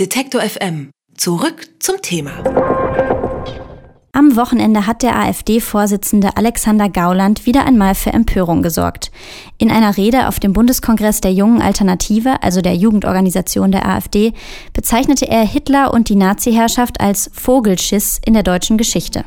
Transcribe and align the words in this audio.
Detektor 0.00 0.40
FM. 0.40 0.90
Zurück 1.16 1.68
zum 1.78 2.02
Thema. 2.02 2.32
Am 4.10 4.34
Wochenende 4.34 4.88
hat 4.88 5.04
der 5.04 5.14
AfD-Vorsitzende 5.14 6.36
Alexander 6.36 6.88
Gauland 6.88 7.46
wieder 7.46 7.64
einmal 7.64 7.94
für 7.94 8.12
Empörung 8.12 8.60
gesorgt. 8.60 9.12
In 9.56 9.70
einer 9.70 9.96
Rede 9.96 10.26
auf 10.26 10.40
dem 10.40 10.52
Bundeskongress 10.52 11.20
der 11.20 11.32
Jungen 11.32 11.62
Alternative, 11.62 12.42
also 12.42 12.60
der 12.60 12.74
Jugendorganisation 12.74 13.70
der 13.70 13.88
AfD, 13.88 14.32
bezeichnete 14.72 15.28
er 15.28 15.46
Hitler 15.46 15.94
und 15.94 16.08
die 16.08 16.16
Nazi-Herrschaft 16.16 17.00
als 17.00 17.30
Vogelschiss 17.32 18.20
in 18.26 18.34
der 18.34 18.42
deutschen 18.42 18.76
Geschichte. 18.76 19.24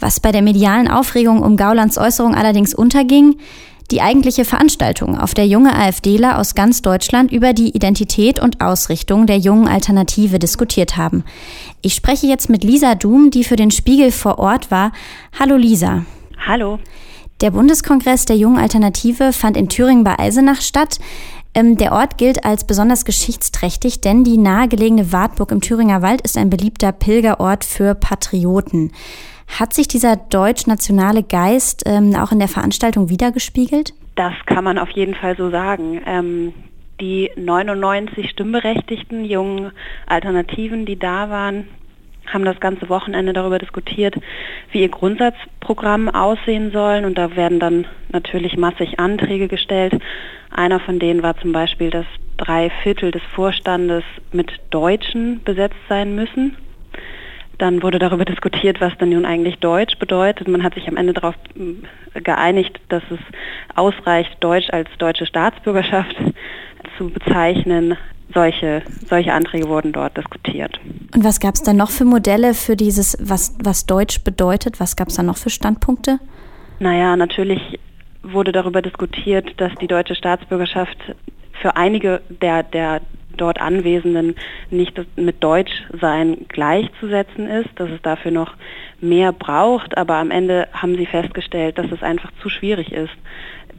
Was 0.00 0.18
bei 0.18 0.32
der 0.32 0.42
medialen 0.42 0.88
Aufregung 0.88 1.42
um 1.42 1.56
Gaulands 1.56 1.96
Äußerung 1.96 2.34
allerdings 2.34 2.74
unterging, 2.74 3.36
die 3.90 4.02
eigentliche 4.02 4.44
Veranstaltung, 4.44 5.18
auf 5.18 5.34
der 5.34 5.46
junge 5.46 5.74
AfDler 5.74 6.38
aus 6.38 6.54
ganz 6.54 6.82
Deutschland 6.82 7.32
über 7.32 7.52
die 7.52 7.70
Identität 7.70 8.40
und 8.40 8.60
Ausrichtung 8.60 9.26
der 9.26 9.38
jungen 9.38 9.66
Alternative 9.66 10.38
diskutiert 10.38 10.96
haben. 10.96 11.24
Ich 11.80 11.94
spreche 11.94 12.26
jetzt 12.26 12.50
mit 12.50 12.64
Lisa 12.64 12.94
Doom, 12.94 13.30
die 13.30 13.44
für 13.44 13.56
den 13.56 13.70
Spiegel 13.70 14.12
vor 14.12 14.38
Ort 14.38 14.70
war. 14.70 14.92
Hallo 15.38 15.56
Lisa. 15.56 16.04
Hallo. 16.46 16.78
Der 17.40 17.52
Bundeskongress 17.52 18.24
der 18.24 18.36
jungen 18.36 18.58
Alternative 18.58 19.32
fand 19.32 19.56
in 19.56 19.68
Thüringen 19.68 20.04
bei 20.04 20.18
Eisenach 20.18 20.60
statt. 20.60 20.98
Ähm, 21.54 21.76
der 21.76 21.92
Ort 21.92 22.18
gilt 22.18 22.44
als 22.44 22.64
besonders 22.64 23.04
geschichtsträchtig, 23.04 24.00
denn 24.00 24.22
die 24.22 24.38
nahegelegene 24.38 25.12
Wartburg 25.12 25.50
im 25.52 25.60
Thüringer 25.60 26.02
Wald 26.02 26.20
ist 26.22 26.36
ein 26.36 26.50
beliebter 26.50 26.92
Pilgerort 26.92 27.64
für 27.64 27.94
Patrioten. 27.94 28.92
Hat 29.48 29.72
sich 29.72 29.88
dieser 29.88 30.16
deutsch-nationale 30.16 31.22
Geist 31.22 31.82
ähm, 31.86 32.14
auch 32.14 32.32
in 32.32 32.38
der 32.38 32.48
Veranstaltung 32.48 33.08
wiedergespiegelt? 33.08 33.92
Das 34.14 34.34
kann 34.46 34.64
man 34.64 34.78
auf 34.78 34.90
jeden 34.90 35.14
Fall 35.14 35.36
so 35.36 35.50
sagen. 35.50 36.00
Ähm, 36.06 36.52
die 37.00 37.30
99 37.36 38.30
stimmberechtigten 38.30 39.24
jungen 39.24 39.72
Alternativen, 40.06 40.86
die 40.86 40.98
da 40.98 41.30
waren, 41.30 41.68
haben 42.26 42.44
das 42.44 42.60
ganze 42.60 42.88
Wochenende 42.88 43.32
darüber 43.32 43.58
diskutiert, 43.58 44.16
wie 44.72 44.82
ihr 44.82 44.88
Grundsatzprogramm 44.88 46.08
aussehen 46.08 46.72
soll. 46.72 47.04
Und 47.04 47.16
da 47.16 47.36
werden 47.36 47.60
dann 47.60 47.86
natürlich 48.10 48.56
massig 48.56 48.98
Anträge 48.98 49.48
gestellt. 49.48 49.98
Einer 50.50 50.80
von 50.80 50.98
denen 50.98 51.22
war 51.22 51.38
zum 51.38 51.52
Beispiel, 51.52 51.90
dass 51.90 52.06
drei 52.36 52.70
Viertel 52.82 53.10
des 53.10 53.22
Vorstandes 53.34 54.04
mit 54.32 54.52
Deutschen 54.70 55.42
besetzt 55.44 55.78
sein 55.88 56.14
müssen. 56.14 56.56
Dann 57.58 57.82
wurde 57.82 57.98
darüber 57.98 58.24
diskutiert, 58.24 58.80
was 58.80 58.96
denn 58.98 59.10
nun 59.10 59.24
eigentlich 59.24 59.58
Deutsch 59.58 59.98
bedeutet. 59.98 60.46
Man 60.46 60.62
hat 60.62 60.74
sich 60.74 60.86
am 60.88 60.96
Ende 60.96 61.12
darauf 61.12 61.34
hm, 61.54 61.82
geeinigt, 62.14 62.80
dass 62.88 63.02
es 63.10 63.18
ausreicht, 63.74 64.36
Deutsch 64.40 64.70
als 64.70 64.88
deutsche 64.98 65.26
Staatsbürgerschaft 65.26 66.14
zu 66.98 67.10
bezeichnen. 67.10 67.96
Solche, 68.32 68.82
solche 69.08 69.32
Anträge 69.32 69.68
wurden 69.68 69.92
dort 69.92 70.16
diskutiert. 70.16 70.78
Und 71.14 71.24
was 71.24 71.40
gab 71.40 71.54
es 71.54 71.62
da 71.62 71.72
noch 71.72 71.90
für 71.90 72.04
Modelle 72.04 72.54
für 72.54 72.76
dieses, 72.76 73.16
was, 73.20 73.56
was 73.62 73.86
Deutsch 73.86 74.22
bedeutet? 74.22 74.80
Was 74.80 74.96
gab 74.96 75.08
es 75.08 75.16
da 75.16 75.22
noch 75.22 75.38
für 75.38 75.50
Standpunkte? 75.50 76.18
Naja, 76.78 77.16
natürlich 77.16 77.78
wurde 78.22 78.52
darüber 78.52 78.82
diskutiert, 78.82 79.48
dass 79.56 79.74
die 79.80 79.86
deutsche 79.86 80.14
Staatsbürgerschaft 80.14 80.98
für 81.60 81.76
einige 81.76 82.20
der, 82.28 82.62
der 82.62 83.00
dort 83.40 83.60
Anwesenden 83.60 84.34
nicht 84.70 85.00
mit 85.16 85.42
Deutschsein 85.42 86.46
gleichzusetzen 86.48 87.48
ist, 87.48 87.70
dass 87.76 87.90
es 87.90 88.02
dafür 88.02 88.30
noch 88.30 88.54
mehr 89.00 89.32
braucht, 89.32 89.96
aber 89.96 90.16
am 90.16 90.30
Ende 90.30 90.68
haben 90.72 90.96
sie 90.96 91.06
festgestellt, 91.06 91.78
dass 91.78 91.90
es 91.90 92.02
einfach 92.02 92.30
zu 92.42 92.48
schwierig 92.48 92.92
ist, 92.92 93.12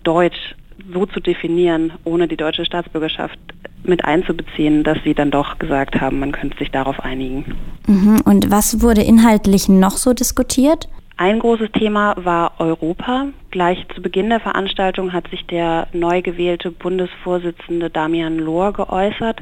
Deutsch 0.03 0.55
so 0.93 1.05
zu 1.05 1.19
definieren, 1.19 1.91
ohne 2.03 2.27
die 2.27 2.37
deutsche 2.37 2.65
Staatsbürgerschaft 2.65 3.37
mit 3.83 4.05
einzubeziehen, 4.05 4.83
dass 4.83 4.97
sie 5.03 5.13
dann 5.13 5.31
doch 5.31 5.59
gesagt 5.59 5.99
haben, 5.99 6.19
man 6.19 6.31
könnte 6.31 6.57
sich 6.57 6.71
darauf 6.71 6.99
einigen. 6.99 7.45
Mhm. 7.87 8.21
Und 8.25 8.51
was 8.51 8.81
wurde 8.81 9.01
inhaltlich 9.01 9.69
noch 9.69 9.97
so 9.97 10.13
diskutiert? 10.13 10.87
Ein 11.21 11.39
großes 11.39 11.73
Thema 11.73 12.15
war 12.15 12.53
Europa. 12.59 13.27
Gleich 13.51 13.85
zu 13.93 14.01
Beginn 14.01 14.29
der 14.29 14.39
Veranstaltung 14.39 15.11
hat 15.11 15.27
sich 15.27 15.45
der 15.47 15.89
neu 15.91 16.21
gewählte 16.21 16.71
Bundesvorsitzende 16.71 17.89
Damian 17.89 18.37
Lohr 18.39 18.71
geäußert. 18.71 19.41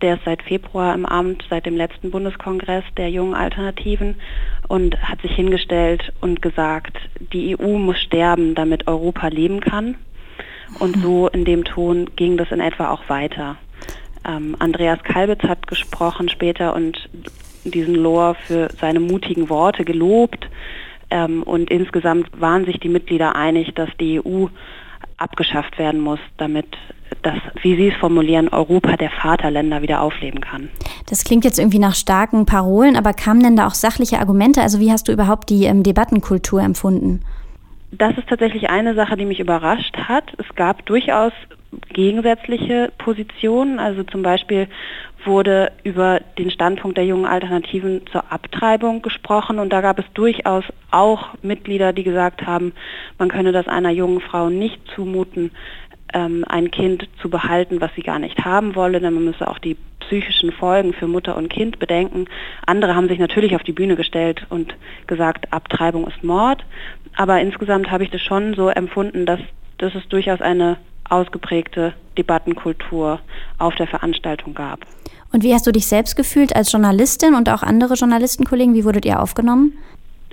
Der 0.00 0.14
ist 0.14 0.24
seit 0.24 0.42
Februar 0.42 0.94
im 0.94 1.04
Amt, 1.04 1.44
seit 1.50 1.66
dem 1.66 1.76
letzten 1.76 2.10
Bundeskongress 2.10 2.84
der 2.96 3.10
jungen 3.10 3.34
Alternativen 3.34 4.16
und 4.68 5.02
hat 5.02 5.20
sich 5.20 5.32
hingestellt 5.32 6.14
und 6.22 6.40
gesagt, 6.40 6.96
die 7.20 7.58
EU 7.60 7.76
muss 7.76 8.00
sterben, 8.00 8.54
damit 8.54 8.88
Europa 8.88 9.28
leben 9.28 9.60
kann. 9.60 9.96
Und 10.78 10.96
so 11.02 11.28
in 11.28 11.44
dem 11.44 11.64
Ton 11.64 12.08
ging 12.16 12.38
das 12.38 12.50
in 12.50 12.60
etwa 12.60 12.90
auch 12.90 13.06
weiter. 13.10 13.56
Ähm, 14.26 14.56
Andreas 14.60 15.02
Kalbitz 15.02 15.42
hat 15.42 15.66
gesprochen 15.66 16.30
später 16.30 16.74
und 16.74 17.10
diesen 17.64 17.96
Lohr 17.96 18.34
für 18.34 18.68
seine 18.80 18.98
mutigen 19.00 19.50
Worte 19.50 19.84
gelobt. 19.84 20.48
Ähm, 21.12 21.42
und 21.42 21.70
insgesamt 21.70 22.28
waren 22.40 22.64
sich 22.64 22.80
die 22.80 22.88
Mitglieder 22.88 23.36
einig, 23.36 23.74
dass 23.74 23.90
die 24.00 24.18
EU 24.24 24.46
abgeschafft 25.18 25.78
werden 25.78 26.00
muss, 26.00 26.18
damit 26.38 26.66
das, 27.20 27.36
wie 27.60 27.76
Sie 27.76 27.88
es 27.88 27.96
formulieren, 27.96 28.48
Europa 28.48 28.96
der 28.96 29.10
Vaterländer 29.10 29.82
wieder 29.82 30.00
aufleben 30.00 30.40
kann. 30.40 30.70
Das 31.10 31.24
klingt 31.24 31.44
jetzt 31.44 31.58
irgendwie 31.58 31.78
nach 31.78 31.94
starken 31.94 32.46
Parolen, 32.46 32.96
aber 32.96 33.12
kamen 33.12 33.42
denn 33.42 33.56
da 33.56 33.66
auch 33.66 33.74
sachliche 33.74 34.20
Argumente? 34.20 34.62
Also 34.62 34.80
wie 34.80 34.90
hast 34.90 35.06
du 35.06 35.12
überhaupt 35.12 35.50
die 35.50 35.64
ähm, 35.64 35.82
Debattenkultur 35.82 36.62
empfunden? 36.62 37.20
Das 37.90 38.16
ist 38.16 38.26
tatsächlich 38.28 38.70
eine 38.70 38.94
Sache, 38.94 39.18
die 39.18 39.26
mich 39.26 39.38
überrascht 39.38 39.94
hat. 39.98 40.24
Es 40.38 40.56
gab 40.56 40.86
durchaus 40.86 41.32
gegensätzliche 41.92 42.90
Positionen. 42.96 43.78
Also 43.78 44.02
zum 44.04 44.22
Beispiel 44.22 44.66
wurde 45.24 45.72
über 45.84 46.20
den 46.38 46.50
Standpunkt 46.50 46.96
der 46.96 47.04
jungen 47.04 47.26
Alternativen 47.26 48.02
zur 48.10 48.30
Abtreibung 48.32 49.02
gesprochen 49.02 49.58
und 49.58 49.72
da 49.72 49.80
gab 49.80 49.98
es 49.98 50.04
durchaus 50.14 50.64
auch 50.90 51.28
Mitglieder, 51.42 51.92
die 51.92 52.02
gesagt 52.02 52.46
haben, 52.46 52.72
man 53.18 53.28
könne 53.28 53.52
das 53.52 53.68
einer 53.68 53.90
jungen 53.90 54.20
Frau 54.20 54.48
nicht 54.48 54.80
zumuten, 54.94 55.50
ähm, 56.12 56.44
ein 56.48 56.70
Kind 56.70 57.08
zu 57.20 57.30
behalten, 57.30 57.80
was 57.80 57.94
sie 57.94 58.02
gar 58.02 58.18
nicht 58.18 58.44
haben 58.44 58.74
wolle, 58.74 59.00
denn 59.00 59.14
man 59.14 59.24
müsse 59.24 59.48
auch 59.48 59.58
die 59.58 59.76
psychischen 60.00 60.52
Folgen 60.52 60.92
für 60.92 61.06
Mutter 61.06 61.36
und 61.36 61.48
Kind 61.48 61.78
bedenken. 61.78 62.26
Andere 62.66 62.94
haben 62.94 63.08
sich 63.08 63.18
natürlich 63.18 63.54
auf 63.54 63.62
die 63.62 63.72
Bühne 63.72 63.96
gestellt 63.96 64.46
und 64.50 64.74
gesagt, 65.06 65.52
Abtreibung 65.52 66.06
ist 66.06 66.22
Mord. 66.22 66.64
Aber 67.16 67.40
insgesamt 67.40 67.90
habe 67.90 68.04
ich 68.04 68.10
das 68.10 68.20
schon 68.20 68.54
so 68.54 68.68
empfunden, 68.68 69.26
dass, 69.26 69.40
dass 69.78 69.94
es 69.94 70.06
durchaus 70.08 70.40
eine 70.40 70.78
ausgeprägte 71.08 71.94
Debattenkultur 72.16 73.20
auf 73.58 73.74
der 73.76 73.86
Veranstaltung 73.86 74.54
gab. 74.54 74.80
Und 75.32 75.42
wie 75.42 75.54
hast 75.54 75.66
du 75.66 75.72
dich 75.72 75.86
selbst 75.86 76.14
gefühlt 76.14 76.54
als 76.54 76.70
Journalistin 76.72 77.34
und 77.34 77.48
auch 77.48 77.62
andere 77.62 77.94
Journalistenkollegen? 77.94 78.74
Wie 78.74 78.84
wurdet 78.84 79.06
ihr 79.06 79.20
aufgenommen? 79.20 79.78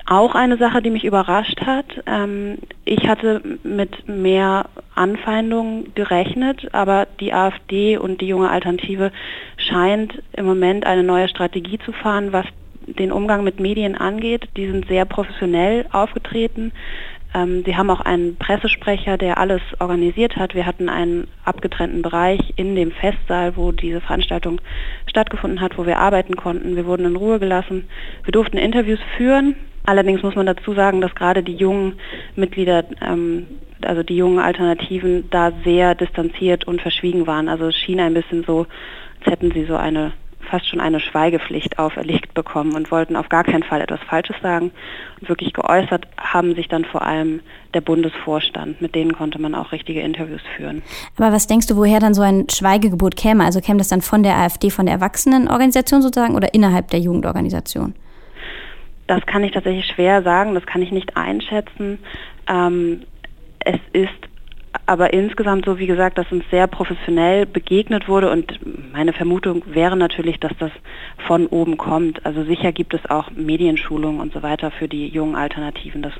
Auch 0.06 0.34
eine 0.34 0.57
Sache, 0.57 0.81
die 0.81 0.90
mich 0.90 1.06
überrascht 1.06 1.62
hat. 1.62 1.85
Ähm, 2.07 2.57
ich 2.84 3.07
hatte 3.07 3.41
mit 3.63 4.09
mehr 4.09 4.66
Anfeindungen 4.96 5.94
gerechnet, 5.94 6.74
aber 6.74 7.07
die 7.19 7.31
AfD 7.31 7.97
und 7.97 8.19
die 8.19 8.28
junge 8.28 8.50
Alternative 8.50 9.12
scheint 9.57 10.22
im 10.34 10.46
Moment 10.46 10.86
eine 10.86 11.03
neue 11.03 11.30
Strategie 11.30 11.80
zu 11.86 11.91
fahren, 11.91 12.34
was 12.34 12.46
den 12.88 13.12
Umgang 13.12 13.44
mit 13.44 13.59
Medien 13.59 13.96
angeht. 13.96 14.50
Die 14.57 14.66
sind 14.66 14.88
sehr 14.88 15.06
professionell 15.06 15.86
aufgetreten. 15.91 16.72
Ähm, 17.34 17.64
sie 17.66 17.76
haben 17.76 17.90
auch 17.90 18.02
einen 18.02 18.38
Pressesprecher, 18.38 19.18
der 19.18 19.38
alles 19.38 19.62
organisiert 19.80 20.36
hat. 20.36 20.56
Wir 20.56 20.66
hatten 20.66 20.90
einen 20.90 21.28
abgetrennten 21.46 22.02
Bereich 22.02 22.40
in 22.56 22.76
dem 22.76 22.92
Festsaal, 22.92 23.56
wo 23.56 23.72
diese 23.72 24.02
Veranstaltung 24.02 24.60
stattgefunden 25.08 25.62
hat, 25.62 25.78
wo 25.78 25.86
wir 25.86 26.00
arbeiten 26.00 26.36
konnten. 26.36 26.76
Wir 26.76 26.86
wurden 26.86 27.06
in 27.06 27.16
Ruhe 27.16 27.40
gelassen. 27.40 27.88
Wir 28.24 28.32
durften 28.32 28.58
Interviews 28.58 29.00
führen. 29.18 29.56
Allerdings 29.86 30.24
muss 30.24 30.36
man 30.36 30.46
dazu 30.46 30.74
sagen, 30.74 31.02
dass 31.02 31.16
gerade 31.16 31.44
die 31.44 31.56
jungen 31.56 31.94
Mitglieder, 32.36 32.84
ähm, 33.02 33.48
also 33.82 34.04
die 34.04 34.18
jungen 34.18 34.40
Alternativen, 34.40 35.30
da 35.30 35.52
sehr 35.64 35.96
distanziert 35.96 36.66
und 36.66 36.82
verschwiegen 36.82 37.28
waren. 37.28 37.48
Also 37.48 37.68
es 37.68 37.76
schien 37.76 38.00
ein 38.00 38.14
bisschen 38.14 38.44
so, 38.44 38.66
als 39.20 39.32
hätten 39.32 39.52
sie 39.52 39.66
so 39.66 39.76
eine 39.76 40.14
fast 40.50 40.68
schon 40.68 40.80
eine 40.80 41.00
Schweigepflicht 41.00 41.80
auferlegt 41.80 42.34
bekommen 42.34 42.75
und 42.75 42.92
wollten 42.92 43.16
auf 43.16 43.30
gar 43.30 43.44
keinen 43.44 43.63
Fall 43.63 43.81
etwas 43.81 44.00
Falsches 44.01 44.36
sagen. 44.42 44.72
Und 45.19 45.30
wirklich 45.30 45.54
geäußert 45.54 46.07
haben 46.18 46.56
sich 46.56 46.68
dann 46.68 46.86
vor 46.86 47.01
allem 47.01 47.42
der 47.74 47.81
Bundesvorstand. 47.81 48.81
Mit 48.81 48.96
denen 48.96 49.13
konnte 49.13 49.40
man 49.42 49.56
auch 49.56 49.72
richtige 49.72 50.01
Interviews 50.01 50.42
führen. 50.57 50.81
Aber 51.18 51.31
was 51.31 51.48
denkst 51.48 51.68
du, 51.68 51.75
woher 51.75 52.00
dann 52.00 52.13
so 52.13 52.22
ein 52.22 52.48
Schweigegebot 52.50 53.16
käme? 53.16 53.44
Also 53.44 53.62
käme 53.62 53.78
das 53.78 53.90
dann 53.90 54.01
von 54.01 54.24
der 54.24 54.38
AfD, 54.38 54.69
von 54.69 54.86
der 54.86 54.96
Erwachsenenorganisation 54.96 56.01
sozusagen 56.01 56.36
oder 56.36 56.54
innerhalb 56.54 56.90
der 56.90 57.00
Jugendorganisation? 57.00 57.94
Das 59.07 59.25
kann 59.25 59.44
ich 59.44 59.51
tatsächlich 59.51 59.88
schwer 59.88 60.22
sagen, 60.22 60.54
das 60.54 60.66
kann 60.66 60.81
ich 60.81 60.92
nicht 60.92 61.18
einschätzen. 61.18 61.98
Ähm, 62.48 63.01
es 63.60 63.80
ist 63.94 64.29
aber 64.89 65.13
insgesamt 65.13 65.65
so, 65.65 65.77
wie 65.77 65.86
gesagt, 65.86 66.18
dass 66.18 66.31
uns 66.31 66.44
sehr 66.50 66.65
professionell 66.65 67.45
begegnet 67.45 68.07
wurde 68.07 68.31
und 68.31 68.59
meine 68.91 69.13
Vermutung 69.13 69.62
wäre 69.68 69.95
natürlich, 69.95 70.39
dass 70.39 70.51
das 70.57 70.71
von 71.27 71.45
oben 71.45 71.77
kommt. 71.77 72.25
Also 72.25 72.44
sicher 72.44 72.71
gibt 72.71 72.95
es 72.95 73.07
auch 73.07 73.30
Medienschulungen 73.30 74.19
und 74.19 74.33
so 74.33 74.41
weiter 74.41 74.71
für 74.71 74.88
die 74.88 75.07
jungen 75.07 75.36
Alternativen. 75.36 76.01
Das, 76.01 76.13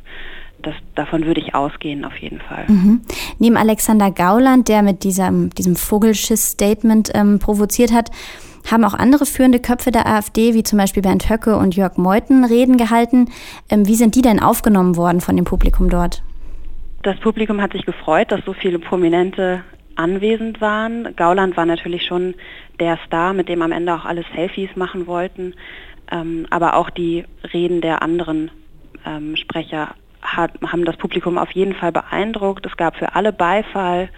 das, 0.62 0.76
davon 0.94 1.26
würde 1.26 1.42
ich 1.42 1.56
ausgehen, 1.56 2.06
auf 2.06 2.16
jeden 2.18 2.42
Fall. 2.42 2.66
Mhm. 2.68 3.02
Neben 3.40 3.58
Alexander 3.58 4.12
Gauland, 4.12 4.68
der 4.68 4.84
mit 4.84 5.04
diesem, 5.04 5.50
diesem 5.50 5.76
Vogelschiss-Statement 5.76 7.10
ähm, 7.16 7.40
provoziert 7.40 7.92
hat, 7.92 8.12
haben 8.70 8.84
auch 8.84 8.94
andere 8.94 9.26
führende 9.26 9.60
Köpfe 9.60 9.90
der 9.90 10.06
AfD, 10.06 10.54
wie 10.54 10.62
zum 10.62 10.78
Beispiel 10.78 11.02
Bernd 11.02 11.28
Höcke 11.28 11.58
und 11.58 11.76
Jörg 11.76 11.98
Meuthen, 11.98 12.46
Reden 12.46 12.78
gehalten. 12.78 13.32
Ähm, 13.72 13.88
wie 13.88 13.96
sind 13.96 14.14
die 14.14 14.22
denn 14.22 14.40
aufgenommen 14.40 14.96
worden 14.96 15.22
von 15.22 15.36
dem 15.36 15.46
Publikum 15.46 15.90
dort? 15.90 16.22
Das 17.02 17.18
Publikum 17.20 17.62
hat 17.62 17.72
sich 17.72 17.86
gefreut, 17.86 18.30
dass 18.32 18.44
so 18.46 18.52
viele 18.52 18.78
Prominente 18.78 19.64
anwesend 19.96 20.60
waren. 20.60 21.16
Gauland 21.16 21.56
war 21.56 21.66
natürlich 21.66 22.06
schon 22.06 22.36
der 22.80 22.98
Star, 23.06 23.34
mit 23.34 23.48
dem 23.48 23.62
am 23.62 23.72
Ende 23.72 23.94
auch 23.94 24.04
alle 24.04 24.26
Selfies 24.36 24.76
machen 24.76 25.08
wollten. 25.08 25.54
Ähm, 26.12 26.46
aber 26.50 26.76
auch 26.76 26.90
die 26.90 27.24
Reden 27.54 27.80
der 27.80 28.02
anderen 28.02 28.52
ähm, 29.06 29.38
Sprecher 29.38 29.96
hat, 30.22 30.52
haben 30.62 30.84
das 30.84 30.98
Publikum 30.98 31.38
auf 31.38 31.52
jeden 31.52 31.74
Fall 31.74 31.94
beeindruckt. 31.94 32.66
Es 32.66 32.76
gab 32.76 32.98
für 32.98 33.16
alle 33.16 33.32
Beifall. 33.32 34.10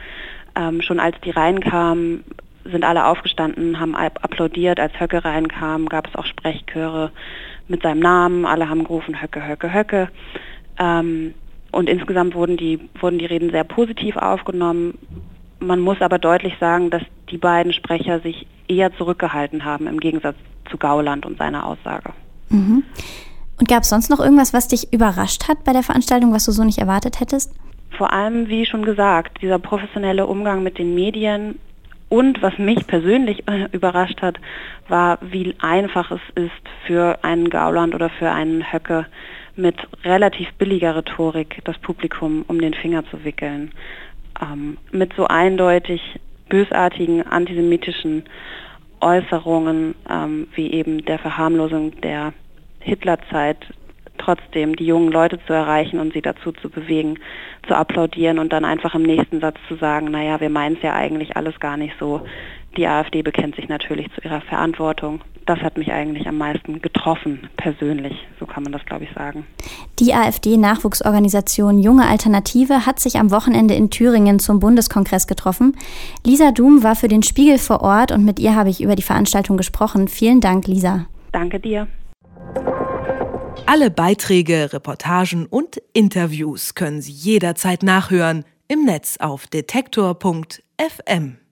Ähm, 0.56 0.82
schon 0.82 1.00
als 1.00 1.16
die 1.22 1.32
reinkamen, 1.32 2.24
sind 2.66 2.84
alle 2.84 3.06
aufgestanden, 3.06 3.80
haben 3.80 3.96
applaudiert. 3.96 4.80
Als 4.80 5.00
Höcke 5.00 5.24
reinkam, 5.24 5.88
gab 5.88 6.08
es 6.08 6.16
auch 6.16 6.26
Sprechchöre 6.26 7.12
mit 7.68 7.84
seinem 7.84 8.00
Namen. 8.00 8.46
Alle 8.46 8.70
haben 8.70 8.84
gerufen 8.84 9.22
Höcke, 9.22 9.48
Höcke, 9.48 9.72
Höcke. 9.72 10.10
Ähm, 10.80 11.36
und 11.72 11.90
insgesamt 11.90 12.36
wurden 12.36 12.58
die, 12.58 12.80
wurden 13.00 13.20
die 13.20 13.26
Reden 13.26 13.50
sehr 13.50 13.64
positiv 13.64 14.18
aufgenommen. 14.18 14.98
Man 15.60 15.80
muss 15.80 16.02
aber 16.02 16.20
deutlich 16.20 16.54
sagen, 16.60 16.90
dass 16.90 17.04
die 17.30 17.38
beiden 17.38 17.74
Sprecher 17.74 18.20
sich 18.20 18.46
eher 18.68 18.94
zurückgehalten 18.98 19.64
haben 19.64 19.88
im 19.88 20.00
Gegensatz 20.00 20.36
zu 20.70 20.78
Gauland 20.78 21.26
und 21.26 21.38
seiner 21.38 21.66
Aussage. 21.66 22.12
Mhm. 22.50 22.84
Und 23.60 23.68
gab 23.68 23.84
es 23.84 23.90
sonst 23.90 24.10
noch 24.10 24.20
irgendwas, 24.20 24.54
was 24.54 24.68
dich 24.68 24.92
überrascht 24.92 25.48
hat 25.48 25.64
bei 25.64 25.72
der 25.72 25.84
Veranstaltung, 25.84 26.34
was 26.34 26.46
du 26.46 26.52
so 26.52 26.64
nicht 26.64 26.80
erwartet 26.80 27.20
hättest? 27.20 27.54
Vor 27.98 28.12
allem, 28.12 28.48
wie 28.48 28.66
schon 28.66 28.84
gesagt, 28.84 29.42
dieser 29.42 29.60
professionelle 29.60 30.26
Umgang 30.26 30.64
mit 30.64 30.78
den 30.78 30.96
Medien 30.96 31.60
und 32.10 32.42
was 32.42 32.58
mich 32.58 32.88
persönlich 32.88 33.44
überrascht 33.72 34.22
hat, 34.22 34.38
war, 34.88 35.20
wie 35.22 35.56
einfach 35.60 36.12
es 36.12 36.22
ist 36.36 36.52
für 36.88 37.20
einen 37.24 37.50
Gauland 37.50 37.94
oder 37.94 38.10
für 38.10 38.32
einen 38.32 38.74
Höcke 38.74 39.06
mit 39.56 39.76
relativ 40.04 40.52
billiger 40.54 40.96
Rhetorik 40.96 41.62
das 41.66 41.78
Publikum 41.80 42.44
um 42.48 42.60
den 42.60 42.74
Finger 42.74 43.06
zu 43.10 43.24
wickeln. 43.24 43.72
Ähm, 44.42 44.78
mit 44.92 45.14
so 45.16 45.28
eindeutig 45.28 46.02
bösartigen 46.50 47.26
antisemitischen 47.26 48.24
Äußerungen 49.00 49.96
ähm, 50.10 50.48
wie 50.54 50.72
eben 50.72 51.04
der 51.06 51.20
Verharmlosung 51.20 52.00
der 52.02 52.34
Hitlerzeit 52.80 53.58
trotzdem 54.18 54.76
die 54.76 54.86
jungen 54.86 55.12
Leute 55.12 55.40
zu 55.46 55.54
erreichen 55.54 56.00
und 56.00 56.14
sie 56.14 56.22
dazu 56.22 56.52
zu 56.52 56.70
bewegen, 56.70 57.18
zu 57.68 57.76
applaudieren 57.76 58.40
und 58.40 58.54
dann 58.54 58.66
einfach 58.66 58.94
im 58.96 59.04
nächsten 59.04 59.40
Satz 59.40 59.58
zu 59.68 59.76
sagen, 59.76 60.12
naja, 60.12 60.40
wir 60.40 60.50
meinen 60.50 60.76
es 60.76 60.84
ja 60.84 60.94
eigentlich 60.94 61.36
alles 61.36 61.60
gar 61.60 61.78
nicht 61.78 61.96
so. 62.00 62.22
Die 62.78 62.88
AfD 62.88 63.22
bekennt 63.22 63.56
sich 63.56 63.68
natürlich 63.68 64.08
zu 64.16 64.22
ihrer 64.22 64.42
Verantwortung. 64.42 65.22
Das 65.46 65.60
hat 65.60 65.78
mich 65.78 65.92
eigentlich 65.92 66.28
am 66.28 66.38
meisten 66.38 66.82
getroffen, 66.82 67.50
persönlich, 67.58 68.14
so 68.40 68.46
kann 68.46 68.64
man 68.64 68.72
das, 68.72 68.86
glaube 68.86 69.04
ich, 69.04 69.12
sagen. 69.14 69.46
Die 70.00 70.14
AfD-Nachwuchsorganisation 70.14 71.80
Junge 71.80 72.08
Alternative 72.08 72.86
hat 72.86 73.00
sich 73.00 73.18
am 73.18 73.32
Wochenende 73.32 73.74
in 73.74 73.90
Thüringen 73.90 74.40
zum 74.40 74.60
Bundeskongress 74.60 75.28
getroffen. 75.28 75.76
Lisa 76.26 76.52
Doom 76.52 76.84
war 76.84 76.96
für 76.96 77.08
den 77.08 77.24
Spiegel 77.24 77.58
vor 77.58 77.82
Ort 77.82 78.12
und 78.12 78.24
mit 78.24 78.40
ihr 78.40 78.56
habe 78.56 78.70
ich 78.70 78.82
über 78.82 78.96
die 78.96 79.02
Veranstaltung 79.02 79.58
gesprochen. 79.58 80.08
Vielen 80.08 80.40
Dank, 80.42 80.68
Lisa. 80.68 81.08
Danke 81.32 81.60
dir. 81.60 81.88
Alle 83.66 83.90
Beiträge, 83.90 84.72
Reportagen 84.74 85.46
und 85.48 85.82
Interviews 85.94 86.76
können 86.76 87.02
Sie 87.02 87.12
jederzeit 87.12 87.84
nachhören 87.84 88.46
im 88.68 88.86
Netz 88.86 89.18
auf 89.18 89.48
detektor.fm. 89.48 91.42